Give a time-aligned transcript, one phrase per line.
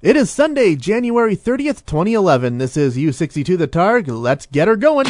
[0.00, 2.58] It is Sunday, January 30th, 2011.
[2.58, 4.06] This is U62 The Targ.
[4.06, 5.08] Let's get her going.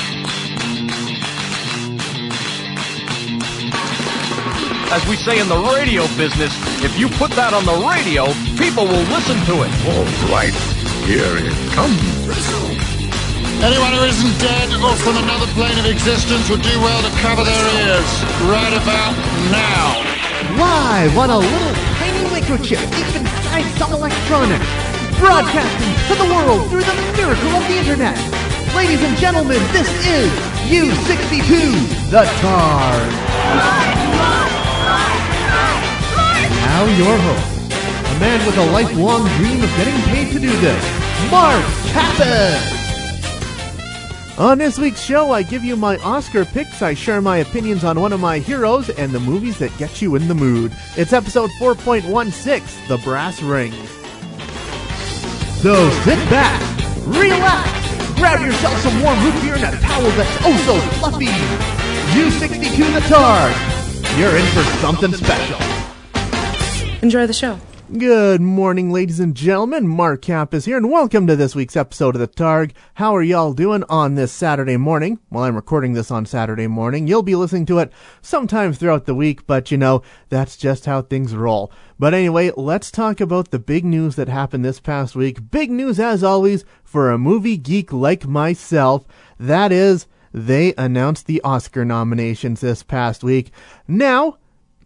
[4.88, 8.88] As we say in the radio business, if you put that on the radio, people
[8.88, 9.72] will listen to it.
[9.92, 10.56] All right,
[11.04, 12.00] here it comes.
[13.60, 17.44] Anyone who isn't dead or from another plane of existence would do well to cover
[17.44, 18.08] their ears
[18.48, 19.12] right about
[19.52, 20.00] now.
[20.56, 23.37] Live on a little tiny microchip
[23.78, 24.66] some electronics.
[25.18, 28.16] Broadcasting to the world through the miracle of the internet.
[28.74, 30.30] Ladies and gentlemen, this is
[30.70, 33.10] U62 The Targ.
[36.62, 41.30] Now your host, a man with a lifelong dream of getting paid to do this,
[41.30, 42.77] Mark Pappas.
[44.38, 48.00] On this week's show, I give you my Oscar picks, I share my opinions on
[48.00, 50.70] one of my heroes, and the movies that get you in the mood.
[50.96, 53.72] It's episode 4.16, The Brass Ring.
[55.60, 56.62] So sit back,
[57.04, 61.26] relax, grab yourself some warm root beer and a towel that's oh so fluffy.
[62.14, 65.58] U62 The Targ, you're in for something special.
[67.02, 67.58] Enjoy the show.
[67.96, 69.88] Good morning, ladies and gentlemen.
[69.88, 72.72] Mark Cap is here, and welcome to this week's episode of the Targ.
[72.94, 75.20] How are y'all doing on this Saturday morning?
[75.30, 77.06] Well, I'm recording this on Saturday morning.
[77.06, 81.00] You'll be listening to it sometime throughout the week, but you know, that's just how
[81.00, 81.72] things roll.
[81.98, 85.50] But anyway, let's talk about the big news that happened this past week.
[85.50, 89.06] Big news, as always, for a movie geek like myself.
[89.40, 93.50] That is, they announced the Oscar nominations this past week.
[93.88, 94.36] Now,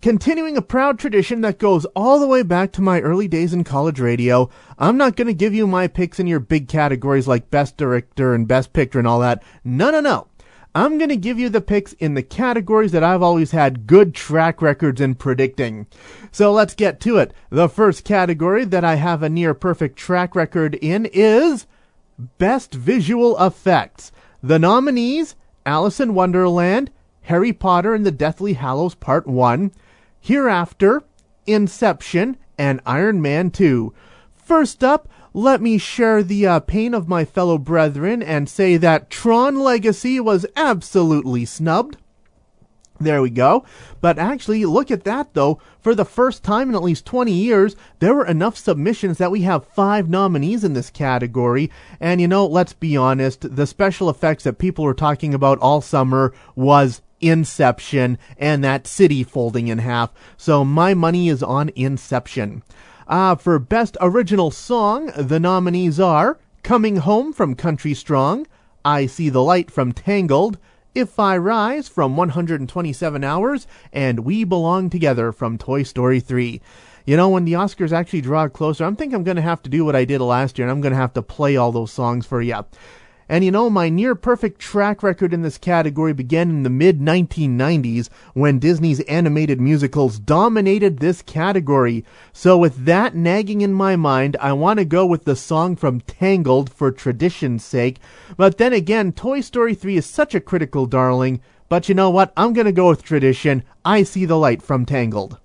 [0.03, 3.63] Continuing a proud tradition that goes all the way back to my early days in
[3.63, 7.53] college radio, I'm not going to give you my picks in your big categories like
[7.53, 9.45] Best Director and Best Picture and all that.
[9.63, 10.27] No, no, no.
[10.75, 14.13] I'm going to give you the picks in the categories that I've always had good
[14.13, 15.87] track records in predicting.
[16.33, 17.33] So let's get to it.
[17.51, 21.69] The first category that I have a near perfect track record in is
[22.39, 24.11] Best Visual Effects.
[24.43, 29.71] The nominees Alice in Wonderland, Harry Potter and the Deathly Hallows Part 1,
[30.25, 31.03] Hereafter,
[31.49, 33.93] Inception, and Iron Man 2.
[34.37, 39.11] First up, let me share the uh, pain of my fellow brethren and say that
[39.11, 41.97] Tron Legacy was absolutely snubbed.
[43.01, 43.65] There we go.
[44.01, 45.59] But actually, look at that though.
[45.81, 49.43] For the first time in at least 20 years, there were enough submissions that we
[49.43, 51.69] have five nominees in this category.
[51.99, 55.81] And you know, let's be honest, the special effects that people were talking about all
[55.81, 60.13] summer was Inception and that city folding in half.
[60.37, 62.63] So my money is on Inception.
[63.09, 68.47] Uh, for Best Original Song, the nominees are Coming Home from Country Strong,
[68.85, 70.59] I See the Light from Tangled,
[70.95, 76.61] If I Rise from 127 Hours, and We Belong Together from Toy Story 3.
[77.05, 79.71] You know, when the Oscars actually draw closer, I'm thinking I'm going to have to
[79.71, 81.93] do what I did last year, and I'm going to have to play all those
[81.93, 82.65] songs for you.
[83.33, 87.01] And you know, my near perfect track record in this category began in the mid
[87.01, 92.05] 1990s when Disney's animated musicals dominated this category.
[92.35, 96.03] So, with that nagging in my mind, I want to go with the song from
[96.03, 98.01] Tangled for tradition's sake.
[98.37, 101.41] But then again, Toy Story 3 is such a critical darling.
[101.71, 102.35] But you know what?
[102.37, 103.63] I'm going to go with tradition.
[103.83, 105.39] I see the light from Tangled.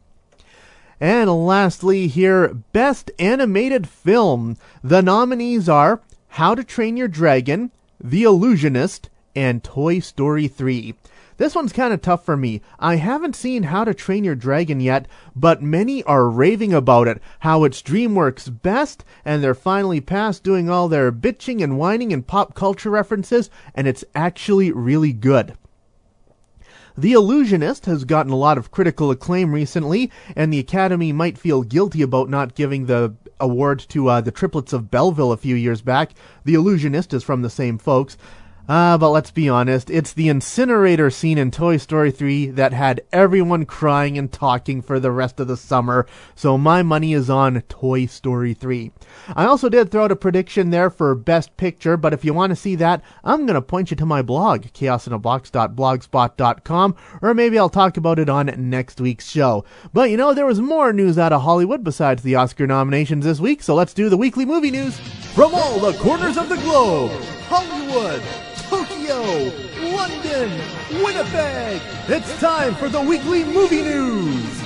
[1.00, 4.58] And lastly, here, Best Animated Film.
[4.84, 10.96] The nominees are How to Train Your Dragon, the Illusionist, and Toy Story 3.
[11.38, 12.62] This one's kind of tough for me.
[12.80, 17.22] I haven't seen How to Train Your Dragon yet, but many are raving about it,
[17.41, 22.25] how it's DreamWorks' best, and they're finally past doing all their bitching and whining and
[22.25, 25.56] pop culture references, and it's actually really good.
[27.00, 31.62] The Illusionist has gotten a lot of critical acclaim recently, and the Academy might feel
[31.62, 35.84] guilty about not giving the award to uh, the triplets of Belleville a few years
[35.84, 36.13] back.
[36.44, 38.18] The Illusionist is from the same folks.
[38.67, 43.00] Uh, but let's be honest, it's the incinerator scene in Toy Story 3 that had
[43.13, 46.05] everyone crying and talking for the rest of the summer,
[46.35, 48.91] so my money is on Toy Story 3.
[49.35, 52.49] I also did throw out a prediction there for Best Picture, but if you want
[52.49, 57.70] to see that, I'm going to point you to my blog, chaosinabox.blogspot.com, or maybe I'll
[57.70, 59.63] talk about it on next week's show.
[59.93, 63.40] But you know, there was more news out of Hollywood besides the Oscar nominations this
[63.40, 64.99] week, so let's do the weekly movie news
[65.34, 67.11] from all the corners of the globe.
[67.49, 68.22] Hollywood,
[69.17, 70.52] London,
[71.03, 71.81] Winnipeg.
[72.08, 74.64] It's time for the weekly movie news.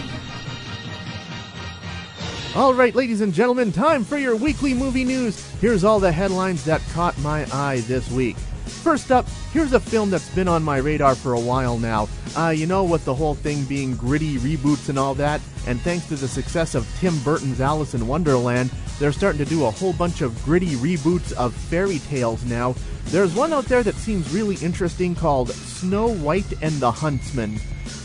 [2.54, 5.50] All right, ladies and gentlemen, time for your weekly movie news.
[5.62, 8.36] Here's all the headlines that caught my eye this week.
[8.66, 12.10] First up, here's a film that's been on my radar for a while now.
[12.36, 16.08] Uh, you know, with the whole thing being gritty reboots and all that, and thanks
[16.08, 19.94] to the success of Tim Burton's Alice in Wonderland, they're starting to do a whole
[19.94, 22.76] bunch of gritty reboots of fairy tales now.
[23.06, 27.60] There's one out there that seems really interesting called Snow White and the Huntsman.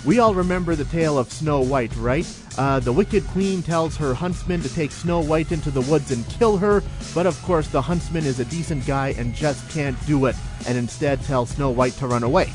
[0.05, 2.26] We all remember the tale of Snow White, right?
[2.56, 6.26] Uh, the Wicked Queen tells her huntsman to take Snow White into the woods and
[6.29, 6.82] kill her,
[7.14, 10.37] but of course the huntsman is a decent guy and just can't do it,
[10.67, 12.50] and instead tells Snow White to run away.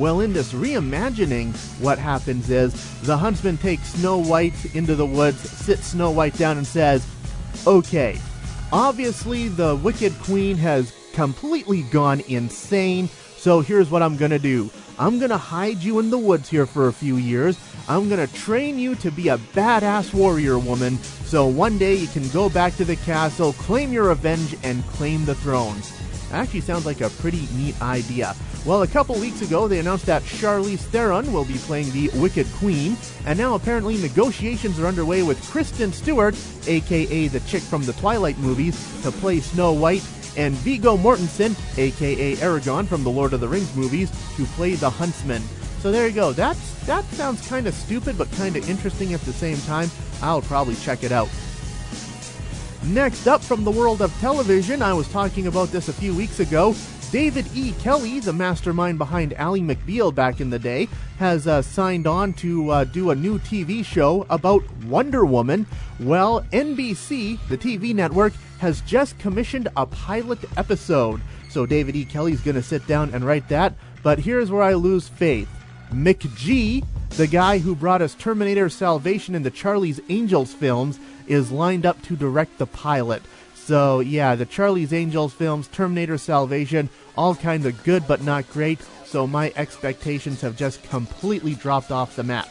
[0.00, 5.38] Well, in this reimagining, what happens is the huntsman takes Snow White into the woods,
[5.40, 7.06] sits Snow White down, and says,
[7.66, 8.18] Okay,
[8.72, 14.70] obviously the Wicked Queen has completely gone insane, so here's what I'm gonna do.
[14.98, 17.58] I'm gonna hide you in the woods here for a few years.
[17.86, 22.26] I'm gonna train you to be a badass warrior woman, so one day you can
[22.30, 25.76] go back to the castle, claim your revenge, and claim the throne.
[26.30, 28.34] That Actually sounds like a pretty neat idea.
[28.66, 32.46] Well, a couple weeks ago, they announced that Charlize Theron will be playing the Wicked
[32.56, 36.36] Queen, and now apparently negotiations are underway with Kristen Stewart,
[36.66, 42.36] aka the chick from the Twilight movies, to play Snow White, and Viggo Mortensen, aka
[42.36, 45.42] Aragorn from the Lord of the Rings movies, to play the Huntsman.
[45.80, 46.34] So there you go.
[46.34, 49.90] That's that sounds kind of stupid, but kind of interesting at the same time.
[50.20, 51.30] I'll probably check it out.
[52.84, 56.40] Next up from the world of television, I was talking about this a few weeks
[56.40, 56.74] ago.
[57.12, 57.72] David E.
[57.80, 62.70] Kelley, the mastermind behind Ally McBeal back in the day, has uh, signed on to
[62.70, 65.66] uh, do a new TV show about Wonder Woman.
[65.98, 71.20] Well, NBC, the TV network, has just commissioned a pilot episode.
[71.48, 72.04] So David E.
[72.04, 73.74] Kelley's going to sit down and write that.
[74.04, 75.48] But here's where I lose faith.
[75.92, 81.84] McG, the guy who brought us Terminator Salvation and the Charlie's Angels films, is lined
[81.84, 83.22] up to direct the pilot.
[83.70, 88.80] So, yeah, the Charlie's Angels films, Terminator Salvation, all kinds of good but not great,
[89.04, 92.48] so my expectations have just completely dropped off the map.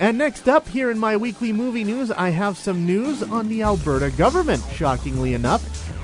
[0.00, 3.62] And next up, here in my weekly movie news, I have some news on the
[3.62, 5.62] Alberta government, shockingly enough.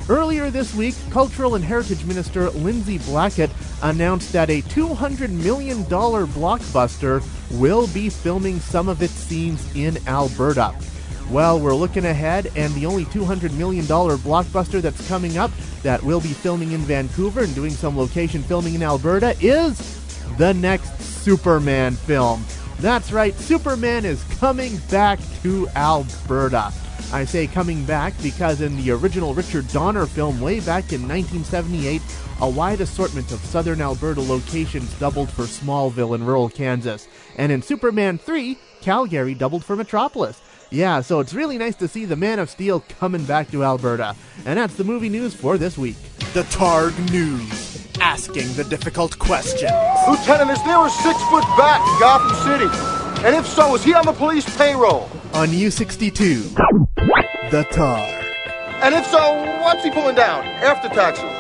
[0.08, 3.50] Earlier this week, Cultural and Heritage Minister Lindsay Blackett
[3.82, 7.22] announced that a $200 million blockbuster
[7.58, 10.74] will be filming some of its scenes in Alberta.
[11.30, 15.52] Well, we're looking ahead, and the only $200 million blockbuster that's coming up
[15.84, 20.00] that will be filming in Vancouver and doing some location filming in Alberta is
[20.38, 22.44] the next Superman film.
[22.80, 26.72] That's right, Superman is coming back to Alberta.
[27.12, 32.02] I say coming back because in the original Richard Donner film way back in 1978,
[32.40, 37.06] a wide assortment of southern Alberta locations doubled for Smallville in rural Kansas.
[37.36, 40.40] And in Superman 3, Calgary doubled for Metropolis.
[40.72, 44.14] Yeah, so it's really nice to see the Man of Steel coming back to Alberta.
[44.46, 45.96] And that's the movie news for this week.
[46.32, 47.88] The Targ News.
[48.00, 49.72] Asking the difficult questions.
[50.08, 53.26] Lieutenant, is there a six foot bat in Gotham City?
[53.26, 55.10] And if so, is he on the police payroll?
[55.34, 56.54] On U62.
[57.50, 58.24] The Targ.
[58.80, 61.39] And if so, what's he pulling down after taxes?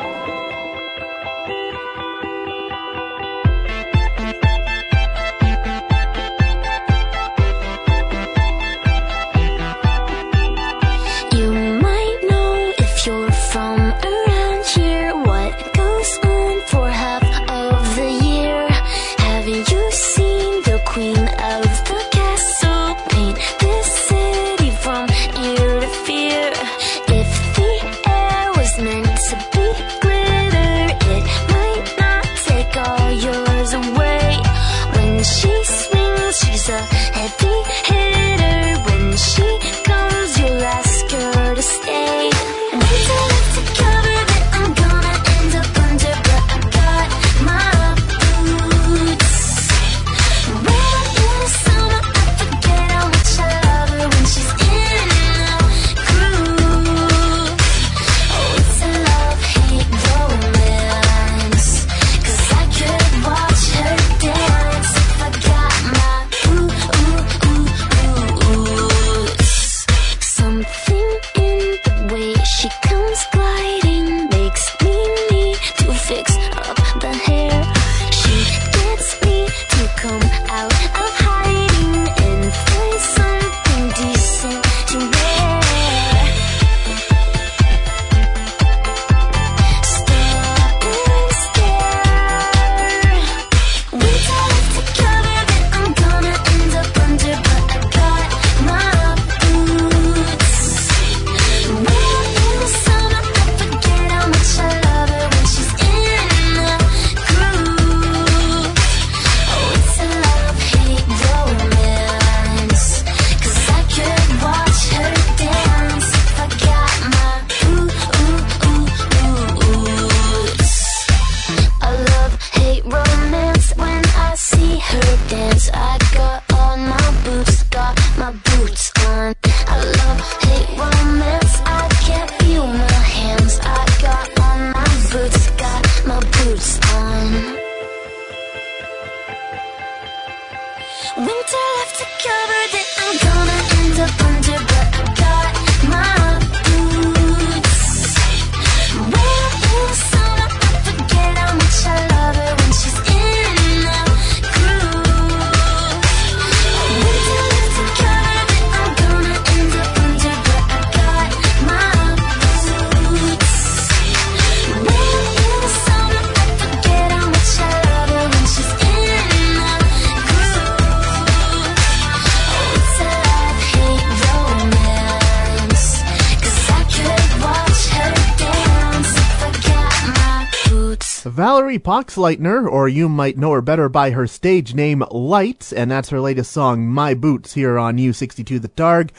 [181.70, 186.08] Valerie Poxleitner, or you might know her better by her stage name Lights, and that's
[186.08, 189.10] her latest song, My Boots, here on U62 The Targ.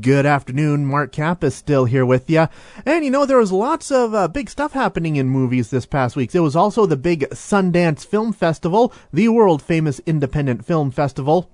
[0.00, 2.48] Good afternoon, Mark Kappas still here with you.
[2.84, 6.16] And you know, there was lots of uh, big stuff happening in movies this past
[6.16, 6.32] week.
[6.32, 11.48] There was also the big Sundance Film Festival, the world famous independent film festival.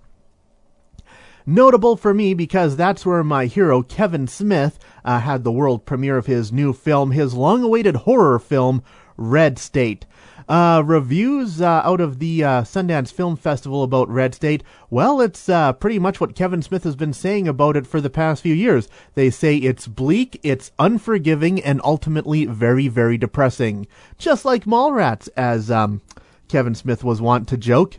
[1.44, 6.16] Notable for me because that's where my hero Kevin Smith uh, had the world premiere
[6.16, 8.82] of his new film, his long-awaited horror film,
[9.18, 10.06] Red State.
[10.48, 14.62] Uh, reviews uh, out of the uh, Sundance Film Festival about Red State.
[14.90, 18.10] Well, it's uh, pretty much what Kevin Smith has been saying about it for the
[18.10, 18.88] past few years.
[19.14, 23.88] They say it's bleak, it's unforgiving, and ultimately very, very depressing.
[24.18, 26.00] Just like Mallrats, as um,
[26.46, 27.96] Kevin Smith was wont to joke.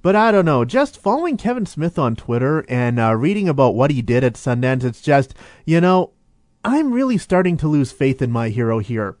[0.00, 3.90] But I don't know, just following Kevin Smith on Twitter and uh, reading about what
[3.90, 5.34] he did at Sundance, it's just,
[5.66, 6.12] you know,
[6.64, 9.16] I'm really starting to lose faith in my hero here.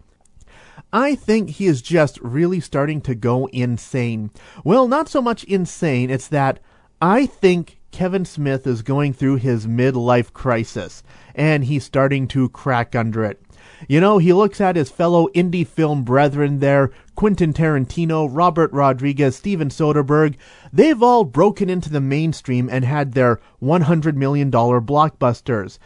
[0.92, 4.30] I think he is just really starting to go insane.
[4.64, 6.58] Well, not so much insane, it's that
[7.00, 11.02] I think Kevin Smith is going through his midlife crisis
[11.34, 13.40] and he's starting to crack under it.
[13.88, 19.36] You know, he looks at his fellow indie film brethren there, Quentin Tarantino, Robert Rodriguez,
[19.36, 20.36] Steven Soderbergh.
[20.72, 25.78] They've all broken into the mainstream and had their $100 million blockbusters.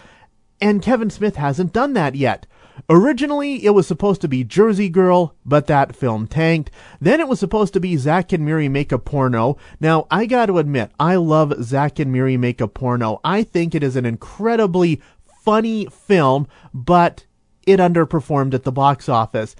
[0.60, 2.46] And Kevin Smith hasn't done that yet.
[2.88, 6.70] Originally, it was supposed to be Jersey Girl, but that film tanked.
[7.00, 9.56] Then it was supposed to be Zack and Miri Make a Porno.
[9.80, 13.20] Now, I gotta admit, I love Zack and Miri Make a Porno.
[13.24, 15.00] I think it is an incredibly
[15.42, 17.26] funny film, but
[17.66, 19.54] it underperformed at the box office.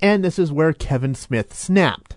[0.00, 2.16] And this is where Kevin Smith snapped.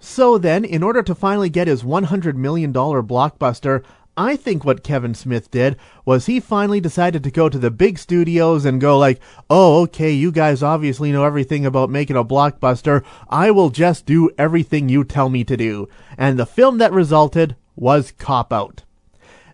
[0.00, 3.84] So then, in order to finally get his $100 million blockbuster,
[4.18, 8.00] I think what Kevin Smith did was he finally decided to go to the big
[8.00, 13.04] studios and go like, "Oh, okay, you guys obviously know everything about making a blockbuster.
[13.30, 17.54] I will just do everything you tell me to do." And the film that resulted
[17.76, 18.82] was Cop Out.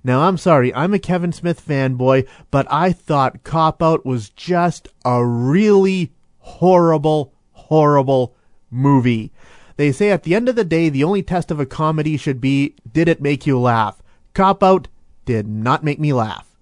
[0.03, 4.89] Now, I'm sorry, I'm a Kevin Smith fanboy, but I thought Cop Out was just
[5.05, 8.33] a really horrible, horrible
[8.71, 9.31] movie.
[9.77, 12.41] They say at the end of the day, the only test of a comedy should
[12.41, 14.01] be, did it make you laugh?
[14.35, 14.89] Cop Out
[15.25, 16.55] did not make me laugh.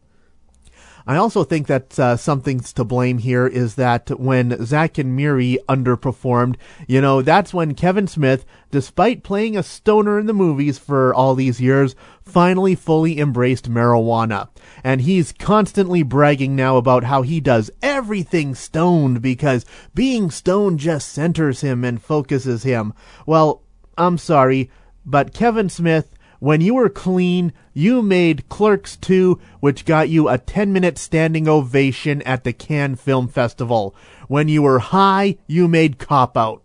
[1.07, 5.59] I also think that uh, something's to blame here is that when Zack and Miri
[5.69, 11.13] underperformed, you know, that's when Kevin Smith, despite playing a stoner in the movies for
[11.13, 14.49] all these years, finally fully embraced marijuana.
[14.85, 19.65] And he's constantly bragging now about how he does everything stoned because
[19.95, 22.95] being stoned just centers him and focuses him.
[23.27, 23.63] Well,
[23.99, 24.71] I'm sorry,
[25.05, 26.12] but Kevin Smith
[26.43, 31.47] when you were clean, you made Clerks 2, which got you a 10 minute standing
[31.47, 33.95] ovation at the Cannes Film Festival.
[34.27, 36.61] When you were high, you made Cop Out.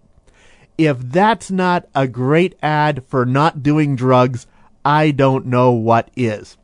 [0.80, 4.48] If that's not a great ad for not doing drugs,
[4.84, 6.58] I don't know what is.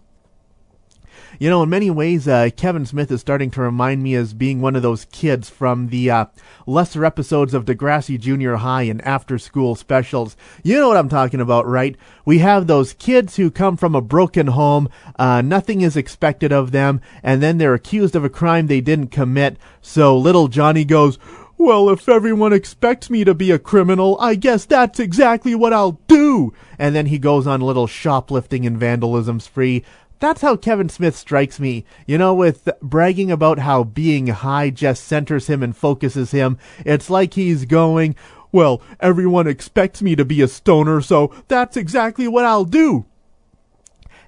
[1.40, 4.62] You know, in many ways, uh, Kevin Smith is starting to remind me as being
[4.62, 6.26] one of those kids from the uh,
[6.68, 10.38] lesser episodes of Degrassi Junior High and after school specials.
[10.64, 11.96] You know what I'm talking about, right?
[12.24, 16.72] We have those kids who come from a broken home, uh, nothing is expected of
[16.72, 19.58] them, and then they're accused of a crime they didn't commit.
[19.82, 21.18] So little Johnny goes,
[21.58, 26.00] well, if everyone expects me to be a criminal, I guess that's exactly what I'll
[26.08, 26.52] do.
[26.78, 29.84] And then he goes on a little shoplifting and vandalism spree.
[30.20, 31.86] That's how Kevin Smith strikes me.
[32.08, 36.58] You know, with bragging about how being high just centers him and focuses him.
[36.86, 38.16] It's like he's going,
[38.52, 43.06] well, everyone expects me to be a stoner, so that's exactly what I'll do.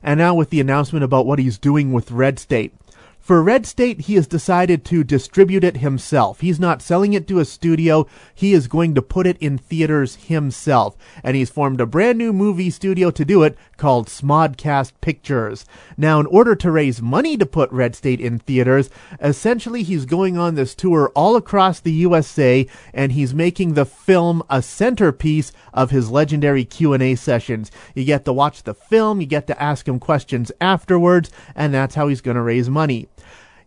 [0.03, 2.73] And now with the announcement about what he's doing with Red State.
[3.25, 6.41] For Red State, he has decided to distribute it himself.
[6.41, 8.05] He's not selling it to a studio.
[8.35, 10.95] He is going to put it in theaters himself.
[11.23, 15.65] And he's formed a brand new movie studio to do it called Smodcast Pictures.
[15.97, 20.37] Now, in order to raise money to put Red State in theaters, essentially he's going
[20.37, 25.89] on this tour all across the USA and he's making the film a centerpiece of
[25.89, 27.71] his legendary Q&A sessions.
[27.95, 31.95] You get to watch the film, you get to ask him questions afterwards, and that's
[31.95, 33.07] how he's going to raise money.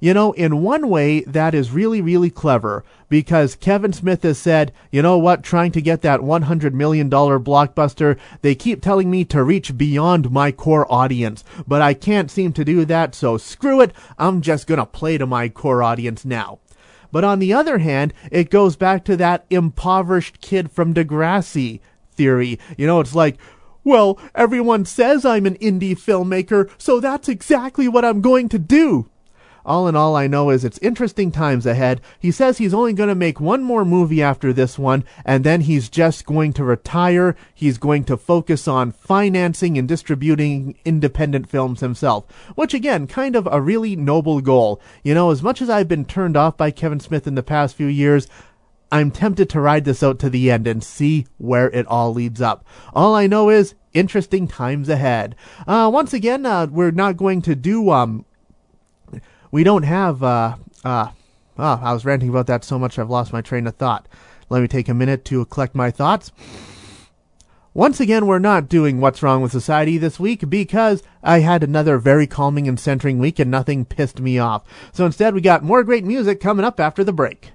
[0.00, 4.72] You know, in one way, that is really, really clever because Kevin Smith has said,
[4.92, 9.42] you know what, trying to get that $100 million blockbuster, they keep telling me to
[9.42, 13.92] reach beyond my core audience, but I can't seem to do that, so screw it,
[14.18, 16.60] I'm just gonna play to my core audience now.
[17.10, 21.80] But on the other hand, it goes back to that impoverished kid from Degrassi
[22.12, 22.58] theory.
[22.76, 23.38] You know, it's like,
[23.82, 29.08] well, everyone says I'm an indie filmmaker, so that's exactly what I'm going to do.
[29.68, 32.00] All in all, I know is it's interesting times ahead.
[32.18, 35.60] He says he's only going to make one more movie after this one, and then
[35.60, 37.36] he's just going to retire.
[37.54, 43.46] He's going to focus on financing and distributing independent films himself, which again, kind of
[43.52, 44.80] a really noble goal.
[45.02, 47.76] You know, as much as I've been turned off by Kevin Smith in the past
[47.76, 48.26] few years,
[48.90, 52.40] I'm tempted to ride this out to the end and see where it all leads
[52.40, 52.64] up.
[52.94, 55.36] All I know is interesting times ahead.
[55.66, 58.24] Uh, once again, uh, we're not going to do, um,
[59.50, 61.08] we don't have, uh, uh,
[61.58, 64.08] oh, I was ranting about that so much I've lost my train of thought.
[64.50, 66.32] Let me take a minute to collect my thoughts.
[67.74, 71.98] Once again, we're not doing What's Wrong with Society this week because I had another
[71.98, 74.64] very calming and centering week and nothing pissed me off.
[74.92, 77.52] So instead, we got more great music coming up after the break.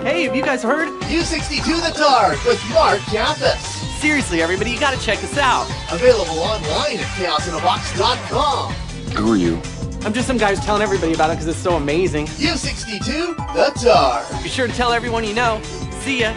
[0.00, 0.88] Hey, have you guys heard?
[1.02, 3.60] U62 The Targ with Mark Campus.
[4.00, 5.64] Seriously, everybody, you gotta check us out.
[5.90, 8.72] Available online at chaosinabox.com.
[9.16, 9.83] Who are you?
[10.04, 12.26] I'm just some guy who's telling everybody about it because it's so amazing.
[12.26, 14.42] U62 The Targ.
[14.42, 15.62] Be sure to tell everyone you know.
[16.02, 16.34] See ya.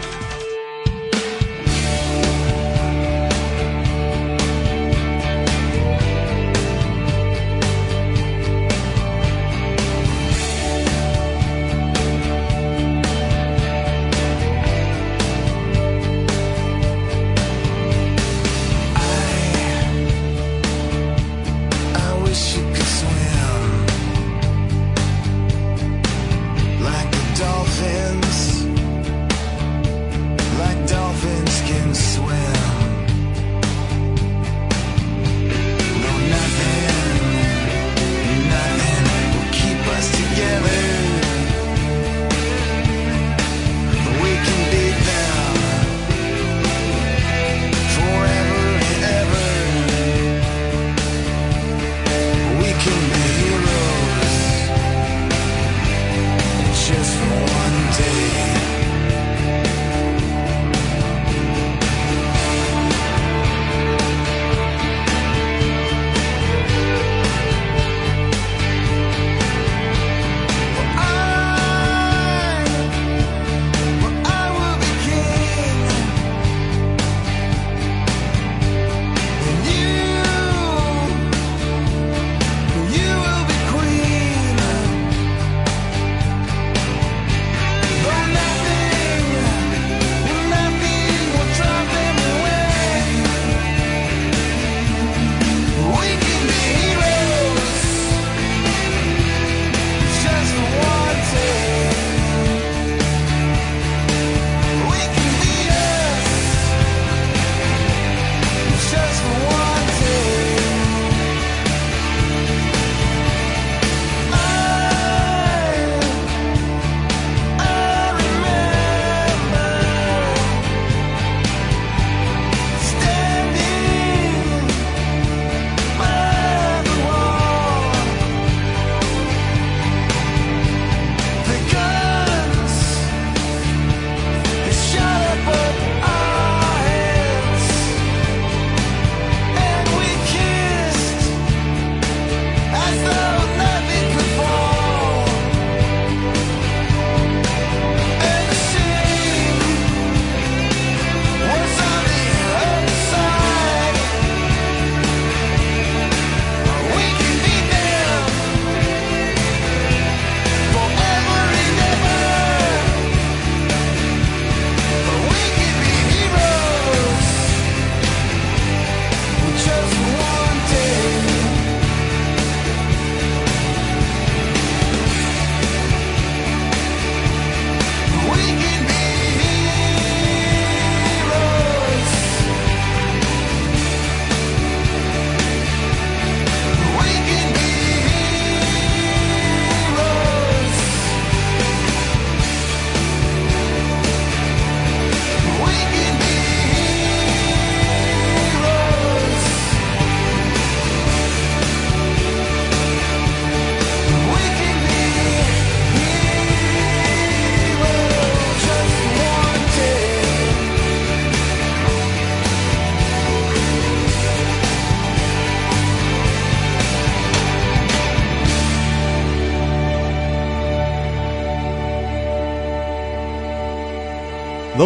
[21.94, 22.87] I wish you could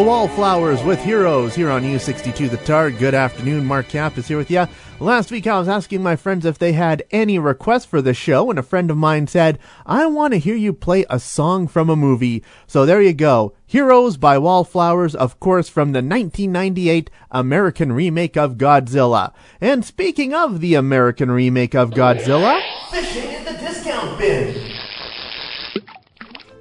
[0.04, 2.98] Wallflowers with Heroes here on U62 The Targ.
[2.98, 4.66] Good afternoon, Mark Cap is here with you.
[4.98, 8.50] Last week I was asking my friends if they had any requests for the show,
[8.50, 11.88] and a friend of mine said, I want to hear you play a song from
[11.88, 12.42] a movie.
[12.66, 13.54] So there you go.
[13.64, 19.32] Heroes by Wallflowers, of course, from the 1998 American remake of Godzilla.
[19.60, 22.60] And speaking of the American remake of Godzilla,
[22.90, 24.71] fishing in the discount bin.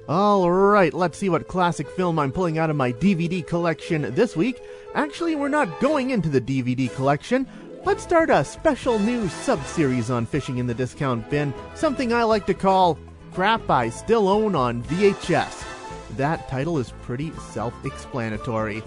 [0.08, 4.60] Alright, let's see what classic film I'm pulling out of my DVD collection this week.
[4.96, 7.46] Actually, we're not going into the DVD collection.
[7.84, 12.46] Let's start a special new sub-series on fishing in the discount bin, something I like
[12.46, 12.98] to call
[13.32, 15.64] Crap I Still Own on VHS.
[16.16, 18.82] That title is pretty self-explanatory.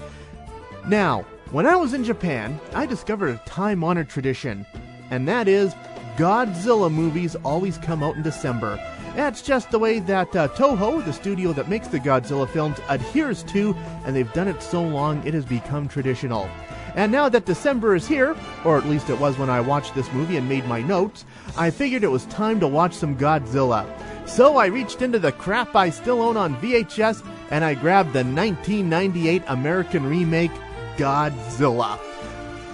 [0.85, 4.65] Now, when I was in Japan, I discovered a time-honored tradition,
[5.11, 5.73] and that is
[6.17, 8.77] Godzilla movies always come out in December.
[9.15, 13.43] That's just the way that uh, Toho, the studio that makes the Godzilla films, adheres
[13.43, 13.73] to,
[14.03, 16.49] and they've done it so long it has become traditional.
[16.95, 20.11] And now that December is here, or at least it was when I watched this
[20.11, 21.23] movie and made my notes,
[21.57, 23.87] I figured it was time to watch some Godzilla.
[24.27, 28.23] So I reached into the crap I still own on VHS and I grabbed the
[28.23, 30.51] 1998 American remake
[30.97, 31.99] Godzilla.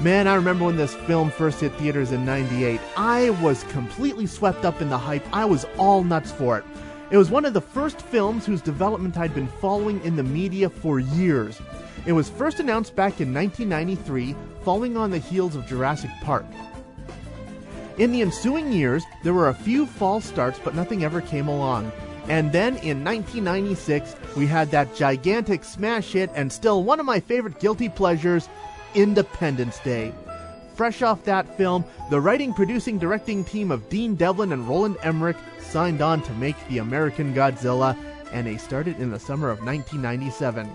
[0.01, 2.81] Man, I remember when this film first hit theaters in 98.
[2.97, 5.23] I was completely swept up in the hype.
[5.31, 6.63] I was all nuts for it.
[7.11, 10.71] It was one of the first films whose development I'd been following in the media
[10.71, 11.61] for years.
[12.07, 16.47] It was first announced back in 1993, following on the heels of Jurassic Park.
[17.99, 21.91] In the ensuing years, there were a few false starts, but nothing ever came along.
[22.27, 27.19] And then in 1996, we had that gigantic smash hit and still one of my
[27.19, 28.49] favorite guilty pleasures,
[28.95, 30.13] Independence Day.
[30.75, 35.37] Fresh off that film, the writing, producing, directing team of Dean Devlin and Roland Emmerich
[35.59, 37.97] signed on to make the American Godzilla,
[38.31, 40.69] and they started in the summer of 1997.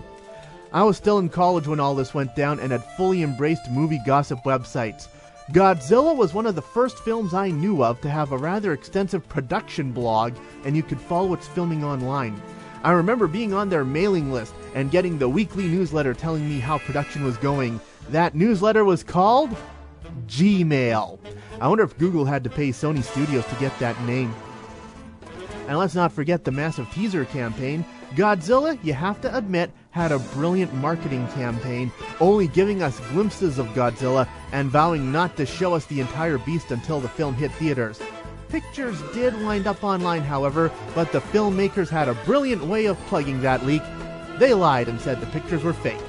[0.71, 4.01] I was still in college when all this went down and had fully embraced movie
[4.05, 5.07] gossip websites.
[5.51, 9.27] Godzilla was one of the first films I knew of to have a rather extensive
[9.29, 10.33] production blog,
[10.65, 12.41] and you could follow its filming online.
[12.83, 16.77] I remember being on their mailing list and getting the weekly newsletter telling me how
[16.79, 17.79] production was going.
[18.09, 19.55] That newsletter was called
[20.27, 21.19] Gmail.
[21.59, 24.33] I wonder if Google had to pay Sony Studios to get that name.
[25.67, 27.83] And let's not forget the massive teaser campaign.
[28.15, 31.91] Godzilla, you have to admit, had a brilliant marketing campaign,
[32.21, 36.71] only giving us glimpses of Godzilla and vowing not to show us the entire beast
[36.71, 37.99] until the film hit theaters.
[38.47, 43.41] Pictures did wind up online, however, but the filmmakers had a brilliant way of plugging
[43.41, 43.81] that leak.
[44.39, 45.99] They lied and said the pictures were fake.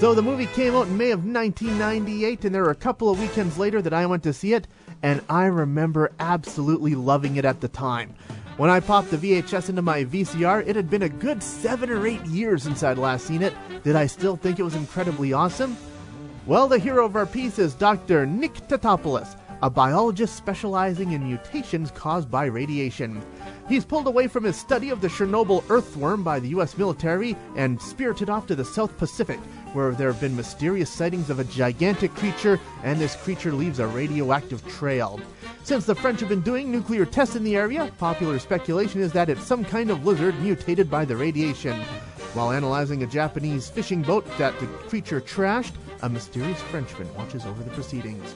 [0.00, 3.20] So the movie came out in May of 1998, and there were a couple of
[3.20, 4.66] weekends later that I went to see it,
[5.02, 8.14] and I remember absolutely loving it at the time.
[8.56, 12.06] When I popped the VHS into my VCR, it had been a good seven or
[12.06, 13.52] eight years since I'd last seen it.
[13.84, 15.76] Did I still think it was incredibly awesome?
[16.46, 18.24] Well, the hero of our piece is Dr.
[18.24, 23.20] Nick Tatopoulos, a biologist specializing in mutations caused by radiation.
[23.68, 27.80] He's pulled away from his study of the Chernobyl earthworm by the US military and
[27.80, 29.38] spirited off to the South Pacific,
[29.74, 33.86] where there have been mysterious sightings of a gigantic creature, and this creature leaves a
[33.86, 35.20] radioactive trail.
[35.62, 39.28] Since the French have been doing nuclear tests in the area, popular speculation is that
[39.28, 41.78] it's some kind of lizard mutated by the radiation.
[42.32, 47.62] While analyzing a Japanese fishing boat that the creature trashed, a mysterious Frenchman watches over
[47.62, 48.34] the proceedings.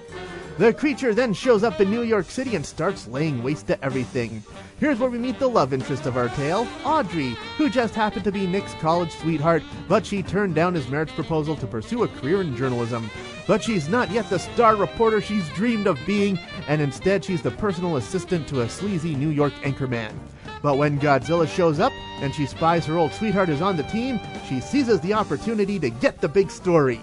[0.59, 4.43] The creature then shows up in New York City and starts laying waste to everything.
[4.79, 8.33] Here's where we meet the love interest of our tale, Audrey, who just happened to
[8.33, 12.41] be Nick's college sweetheart, but she turned down his marriage proposal to pursue a career
[12.41, 13.11] in journalism.
[13.47, 17.51] But she's not yet the star reporter she's dreamed of being, and instead she's the
[17.51, 20.13] personal assistant to a sleazy New York anchorman.
[20.63, 24.19] But when Godzilla shows up and she spies her old sweetheart is on the team,
[24.49, 27.01] she seizes the opportunity to get the big story.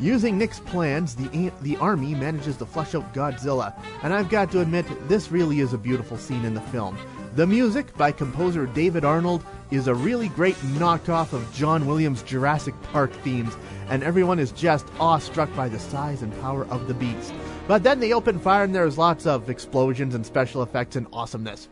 [0.00, 4.60] Using Nick's plans, the, the army manages to flush out Godzilla, and I've got to
[4.60, 6.96] admit, this really is a beautiful scene in the film.
[7.34, 12.74] The music, by composer David Arnold, is a really great knockoff of John Williams' Jurassic
[12.84, 13.54] Park themes,
[13.90, 17.34] and everyone is just awestruck by the size and power of the beast.
[17.68, 21.68] But then they open fire and there's lots of explosions and special effects and awesomeness.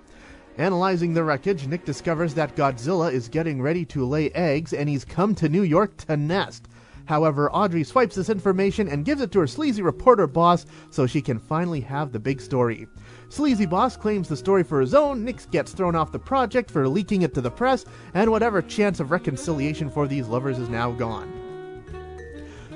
[0.58, 5.04] Analyzing the wreckage, Nick discovers that Godzilla is getting ready to lay eggs and he's
[5.04, 6.68] come to New York to nest.
[7.08, 11.22] However, Audrey swipes this information and gives it to her sleazy reporter boss so she
[11.22, 12.86] can finally have the big story.
[13.30, 16.86] Sleazy boss claims the story for his own, Nick gets thrown off the project for
[16.86, 20.90] leaking it to the press, and whatever chance of reconciliation for these lovers is now
[20.90, 21.28] gone.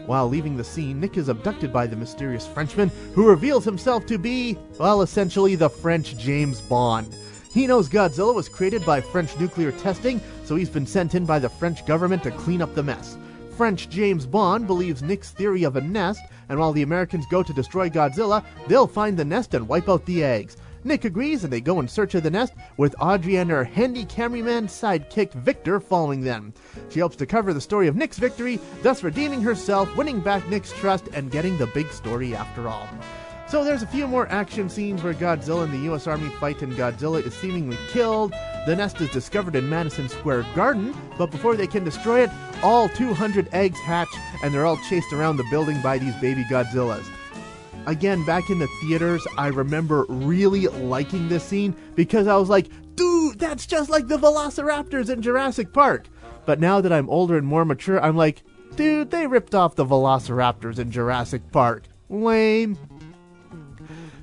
[0.07, 4.17] While leaving the scene, Nick is abducted by the mysterious Frenchman, who reveals himself to
[4.17, 7.15] be, well, essentially the French James Bond.
[7.53, 11.39] He knows Godzilla was created by French nuclear testing, so he's been sent in by
[11.39, 13.19] the French government to clean up the mess.
[13.57, 17.53] French James Bond believes Nick's theory of a nest, and while the Americans go to
[17.53, 20.57] destroy Godzilla, they'll find the nest and wipe out the eggs.
[20.85, 24.05] Nick agrees and they go in search of the nest, with Audrey and her handy
[24.05, 26.53] cameraman sidekick Victor following them.
[26.89, 30.73] She helps to cover the story of Nick's victory, thus redeeming herself, winning back Nick's
[30.73, 32.89] trust, and getting the big story after all.
[33.47, 36.73] So there's a few more action scenes where Godzilla and the US Army fight and
[36.73, 38.33] Godzilla is seemingly killed.
[38.67, 42.31] The nest is discovered in Madison Square Garden, but before they can destroy it,
[42.63, 47.07] all 200 eggs hatch and they're all chased around the building by these baby Godzillas.
[47.87, 52.69] Again, back in the theaters, I remember really liking this scene because I was like,
[52.95, 56.07] dude, that's just like the Velociraptors in Jurassic Park.
[56.47, 58.43] But now that I'm older and more mature, I'm like,
[58.77, 61.85] dude, they ripped off the Velociraptors in Jurassic Park.
[62.09, 62.79] Lame.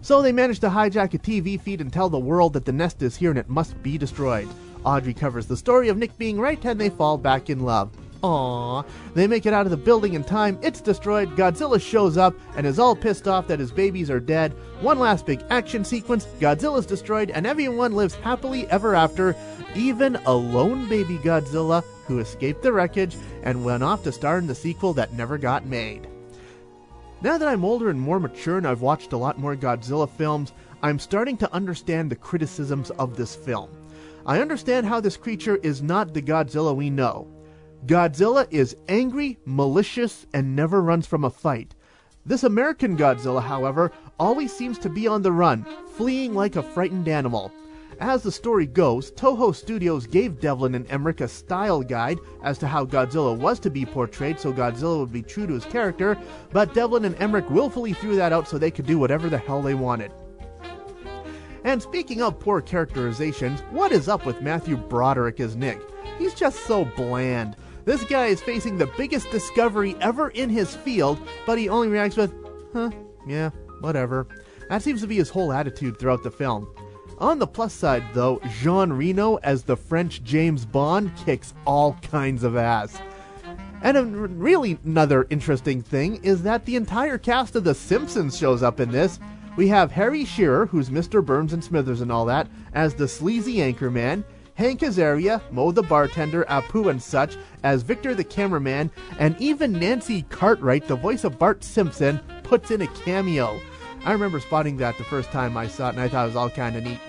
[0.01, 3.01] So they manage to hijack a TV feed and tell the world that the nest
[3.01, 4.47] is here and it must be destroyed.
[4.85, 7.91] Audrey covers the story of Nick being right and they fall back in love.
[8.23, 8.85] Aww.
[9.13, 12.67] They make it out of the building in time, it's destroyed, Godzilla shows up and
[12.67, 14.53] is all pissed off that his babies are dead.
[14.81, 19.35] One last big action sequence, Godzilla's destroyed, and everyone lives happily ever after,
[19.73, 24.47] even a lone baby Godzilla who escaped the wreckage and went off to star in
[24.47, 26.09] the sequel that never got made.
[27.21, 30.51] Now that I'm older and more mature and I've watched a lot more Godzilla films,
[30.81, 33.69] I'm starting to understand the criticisms of this film.
[34.25, 37.27] I understand how this creature is not the Godzilla we know.
[37.85, 41.75] Godzilla is angry, malicious, and never runs from a fight.
[42.25, 45.65] This American Godzilla, however, always seems to be on the run,
[45.95, 47.51] fleeing like a frightened animal.
[48.01, 52.67] As the story goes, Toho Studios gave Devlin and Emmerich a style guide as to
[52.67, 56.17] how Godzilla was to be portrayed so Godzilla would be true to his character,
[56.51, 59.61] but Devlin and Emmerich willfully threw that out so they could do whatever the hell
[59.61, 60.11] they wanted.
[61.63, 65.81] And speaking of poor characterizations, what is up with Matthew Broderick as Nick?
[66.17, 67.55] He's just so bland.
[67.85, 72.17] This guy is facing the biggest discovery ever in his field, but he only reacts
[72.17, 72.33] with,
[72.73, 72.91] huh,
[73.27, 73.49] yeah,
[73.81, 74.27] whatever.
[74.69, 76.67] That seems to be his whole attitude throughout the film.
[77.17, 82.43] On the plus side, though, Jean Reno as the French James Bond kicks all kinds
[82.43, 83.01] of ass.
[83.81, 88.61] And a, really another interesting thing is that the entire cast of The Simpsons shows
[88.61, 89.19] up in this.
[89.57, 91.25] We have Harry Shearer, who's Mr.
[91.25, 94.23] Burns and Smithers and all that, as the sleazy anchorman.
[94.59, 100.23] Hank Azaria, Moe the bartender, Apu and such, as Victor the cameraman, and even Nancy
[100.23, 103.57] Cartwright, the voice of Bart Simpson, puts in a cameo.
[104.03, 106.35] I remember spotting that the first time I saw it, and I thought it was
[106.35, 106.99] all kind of neat.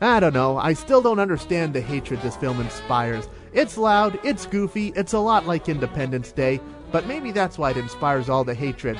[0.00, 3.28] I don't know, I still don't understand the hatred this film inspires.
[3.52, 6.62] It's loud, it's goofy, it's a lot like Independence Day,
[6.92, 8.98] but maybe that's why it inspires all the hatred.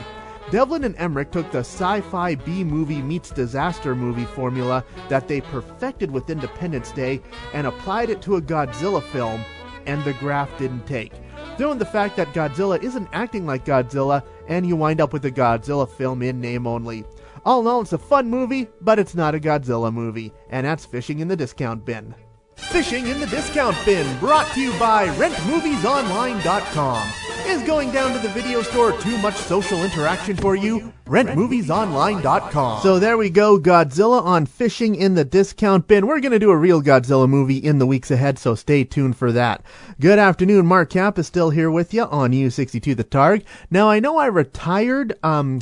[0.51, 5.41] Devlin and Emmerich took the sci fi B movie meets disaster movie formula that they
[5.41, 7.23] perfected with Independence Day
[7.55, 9.45] and applied it to a Godzilla film,
[9.87, 11.13] and the graph didn't take.
[11.57, 15.25] Throw in the fact that Godzilla isn't acting like Godzilla, and you wind up with
[15.25, 17.05] a Godzilla film in name only.
[17.45, 20.85] All in all, it's a fun movie, but it's not a Godzilla movie, and that's
[20.85, 22.13] Fishing in the Discount Bin.
[22.57, 27.30] Fishing in the Discount Bin, brought to you by RentMoviesOnline.com.
[27.51, 30.93] Is going down to the video store too much social interaction for you?
[31.07, 32.81] RentMoviesOnline.com.
[32.81, 36.07] So there we go, Godzilla on Fishing in the Discount Bin.
[36.07, 39.17] We're going to do a real Godzilla movie in the weeks ahead, so stay tuned
[39.17, 39.65] for that.
[39.99, 43.43] Good afternoon, Mark Cap is still here with you on U62 The Targ.
[43.69, 45.61] Now, I know I retired, um,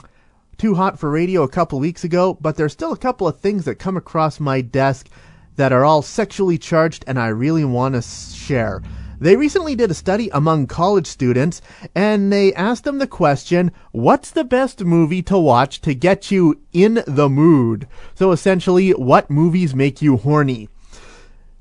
[0.59, 3.65] too hot for radio a couple weeks ago, but there's still a couple of things
[3.65, 5.09] that come across my desk
[5.57, 8.83] that are all sexually charged and I really want to share.
[9.21, 11.61] They recently did a study among college students
[11.95, 16.61] and they asked them the question, what's the best movie to watch to get you
[16.73, 17.89] in the mood?
[18.15, 20.69] So essentially, what movies make you horny?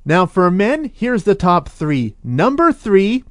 [0.05, 2.15] Now for men, here's the top three.
[2.23, 3.23] Number three,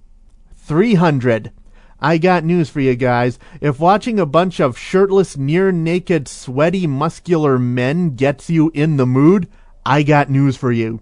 [0.57, 1.53] 300.
[2.01, 3.39] I got news for you guys.
[3.61, 9.07] If watching a bunch of shirtless, near naked, sweaty, muscular men gets you in the
[9.07, 9.49] mood,
[9.87, 11.01] I got news for you.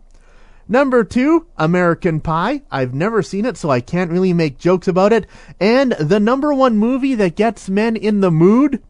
[0.69, 2.63] Number two, American Pie.
[2.71, 5.27] I've never seen it, so I can't really make jokes about it.
[5.61, 8.83] And the number one movie that gets men in the mood?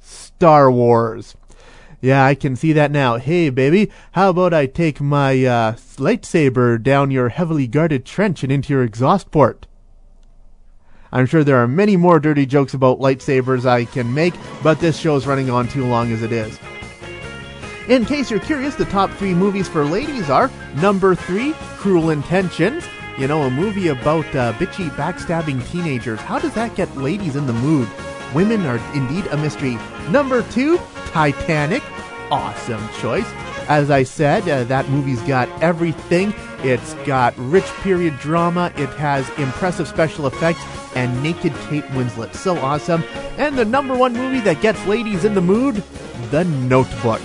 [0.00, 1.36] Star Wars.
[2.00, 3.18] Yeah, I can see that now.
[3.18, 8.50] Hey, baby, how about I take my uh, lightsaber down your heavily guarded trench and
[8.50, 9.68] into your exhaust port?
[11.12, 14.98] I'm sure there are many more dirty jokes about lightsabers I can make, but this
[14.98, 16.58] show's running on too long as it is.
[17.88, 22.84] In case you're curious, the top three movies for ladies are number three, Cruel Intentions.
[23.18, 26.20] You know, a movie about uh, bitchy, backstabbing teenagers.
[26.20, 27.88] How does that get ladies in the mood?
[28.34, 29.76] Women are indeed a mystery.
[30.10, 31.82] Number two, Titanic.
[32.30, 33.26] Awesome choice.
[33.68, 36.32] As I said, uh, that movie's got everything.
[36.58, 38.72] It's got rich period drama.
[38.76, 40.62] It has impressive special effects
[40.94, 42.34] and naked Kate Winslet.
[42.34, 43.02] So awesome.
[43.38, 45.82] And the number one movie that gets ladies in the mood,
[46.30, 47.20] The Notebook.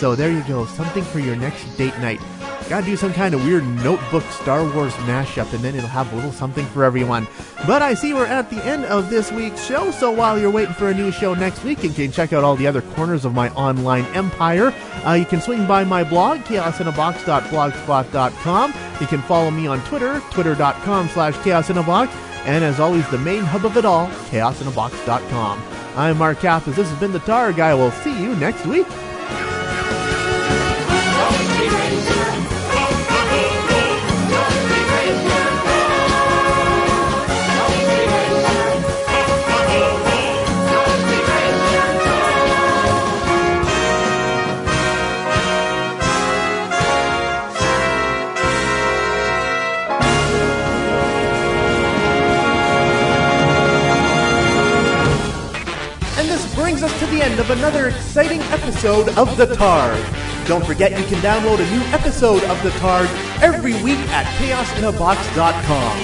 [0.00, 2.22] So there you go, something for your next date night.
[2.70, 6.16] Gotta do some kind of weird notebook Star Wars mashup, and then it'll have a
[6.16, 7.28] little something for everyone.
[7.66, 10.72] But I see we're at the end of this week's show, so while you're waiting
[10.72, 13.34] for a new show next week, and can check out all the other corners of
[13.34, 14.72] my online empire,
[15.06, 18.74] uh, you can swing by my blog, chaosinabox.blogspot.com.
[19.02, 22.08] You can follow me on Twitter, twitter.com slash chaosinabox,
[22.46, 25.62] and as always, the main hub of it all, chaosinabox.com.
[25.94, 26.74] I'm Mark Kappas.
[26.74, 27.60] This has been the Targ.
[27.60, 28.86] I will see you next week.
[56.80, 60.46] Brings us to the end of another exciting episode of The Targ.
[60.46, 63.06] Don't forget you can download a new episode of The Targ
[63.42, 65.98] every week at chaosinabox.com.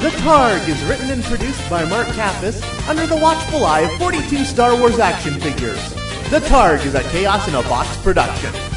[0.00, 4.44] The Targ is written and produced by Mark Kappas under the watchful eye of 42
[4.44, 5.82] Star Wars action figures.
[6.30, 8.73] The Targ is a Chaos in a Box production.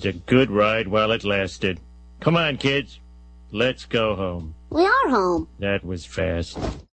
[0.00, 1.78] Was a good ride while it lasted.
[2.20, 3.00] Come on, kids.
[3.52, 4.54] Let's go home.
[4.70, 5.48] We are home.
[5.58, 6.58] That was fast.